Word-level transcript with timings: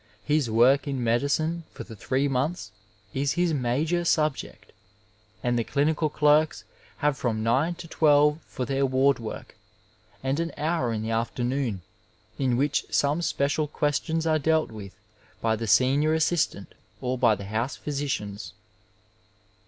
His 0.23 0.49
work 0.49 0.87
in 0.87 1.03
medicine 1.03 1.63
for 1.69 1.83
the 1.83 1.95
three 1.95 2.27
months 2.27 2.71
is 3.13 3.33
his 3.33 3.53
major 3.53 4.03
subject 4.03 4.71
and 5.43 5.59
the 5.59 5.63
clinical 5.63 6.09
clerks 6.09 6.63
have 7.05 7.15
from 7.19 7.43
nine 7.43 7.75
to 7.75 7.87
twelve 7.87 8.39
for 8.47 8.65
their 8.65 8.83
ward 8.83 9.19
work, 9.19 9.55
and 10.23 10.39
an 10.39 10.53
hour 10.57 10.91
in 10.91 11.03
the 11.03 11.11
afternoon 11.11 11.83
in 12.39 12.57
which 12.57 12.83
some 12.89 13.21
special 13.21 13.67
questions 13.67 14.25
are 14.25 14.39
dealt 14.39 14.71
with 14.71 14.95
by 15.39 15.55
the 15.55 15.67
senior 15.67 16.15
assistant 16.15 16.73
or 16.99 17.15
by 17.15 17.35
the 17.35 17.45
house 17.45 17.75
physicians. 17.75 18.53